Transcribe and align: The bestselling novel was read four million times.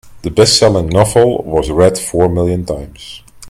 The 0.23 0.31
bestselling 0.31 0.91
novel 0.91 1.43
was 1.43 1.69
read 1.69 1.95
four 1.95 2.27
million 2.27 2.65
times. 2.65 3.21